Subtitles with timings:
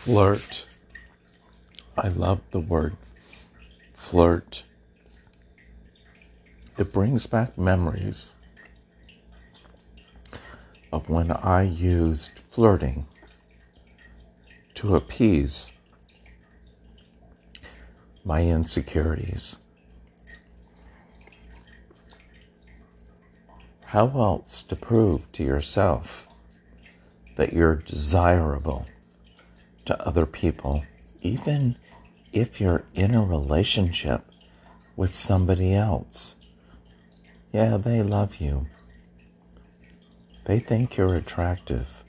[0.00, 0.66] Flirt.
[1.94, 2.96] I love the word
[3.92, 4.64] flirt.
[6.78, 8.32] It brings back memories
[10.90, 13.08] of when I used flirting
[14.72, 15.70] to appease
[18.24, 19.58] my insecurities.
[23.84, 26.26] How else to prove to yourself
[27.36, 28.86] that you're desirable?
[29.90, 30.84] To other people,
[31.20, 31.76] even
[32.32, 34.24] if you're in a relationship
[34.94, 36.36] with somebody else.
[37.52, 38.66] Yeah, they love you.
[40.44, 42.04] They think you're attractive.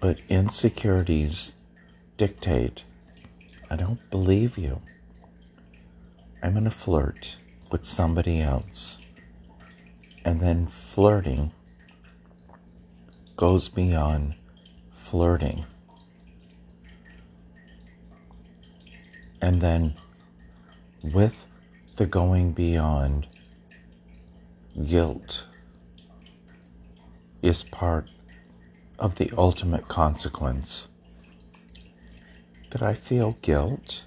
[0.00, 1.54] But insecurities
[2.16, 2.84] dictate
[3.72, 4.80] I don't believe you.
[6.42, 7.36] I'm going to flirt
[7.70, 8.98] with somebody else.
[10.24, 11.52] And then flirting
[13.36, 14.34] goes beyond
[14.92, 15.66] flirting.
[19.40, 19.94] And then
[21.02, 21.46] with
[21.96, 23.26] the going beyond,
[24.86, 25.46] guilt
[27.42, 28.08] is part
[28.98, 30.88] of the ultimate consequence.
[32.70, 34.04] Did I feel guilt?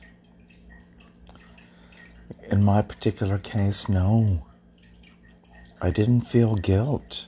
[2.50, 4.46] In my particular case, no.
[5.82, 7.28] I didn't feel guilt.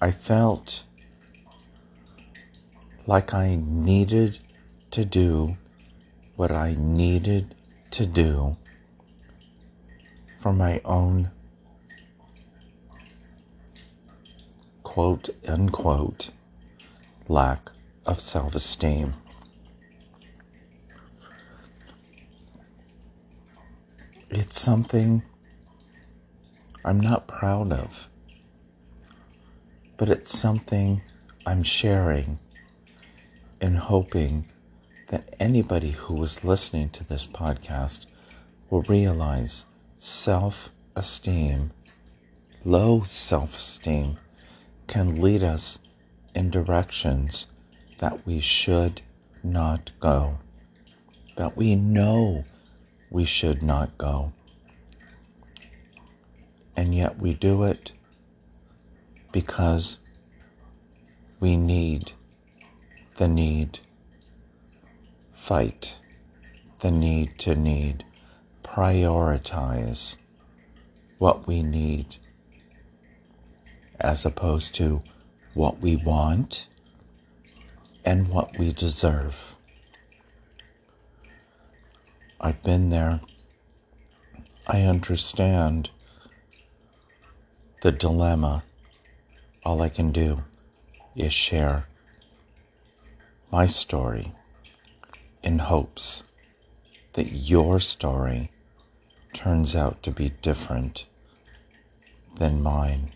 [0.00, 0.82] I felt
[3.06, 4.40] like I needed
[4.90, 5.56] to do
[6.36, 7.54] what I needed
[7.92, 8.56] to do
[10.38, 11.30] for my own
[14.82, 16.30] quote unquote
[17.28, 17.70] lack
[18.06, 19.14] of self esteem.
[24.30, 25.22] It's something
[26.84, 28.08] I'm not proud of,
[29.96, 31.02] but it's something
[31.46, 32.38] I'm sharing
[33.60, 34.50] and hoping
[35.14, 38.04] that anybody who is listening to this podcast
[38.68, 39.64] will realize
[39.96, 41.70] self esteem,
[42.64, 44.18] low self esteem,
[44.88, 45.78] can lead us
[46.34, 47.46] in directions
[47.98, 49.02] that we should
[49.44, 50.36] not go,
[51.36, 52.44] that we know
[53.08, 54.32] we should not go.
[56.76, 57.92] And yet we do it
[59.30, 60.00] because
[61.38, 62.10] we need
[63.14, 63.78] the need
[65.34, 65.98] fight
[66.80, 68.04] the need to need,
[68.62, 70.16] prioritize
[71.18, 72.16] what we need
[74.00, 75.02] as opposed to
[75.54, 76.66] what we want
[78.04, 79.56] and what we deserve.
[82.40, 83.20] I've been there.
[84.66, 85.90] I understand
[87.82, 88.64] the dilemma.
[89.64, 90.44] All I can do
[91.16, 91.86] is share
[93.50, 94.32] my story
[95.44, 96.24] in hopes
[97.12, 98.50] that your story
[99.34, 101.06] turns out to be different
[102.38, 103.12] than mine.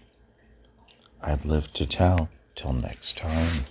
[1.23, 2.29] I've lived to tell.
[2.55, 3.67] Till next time.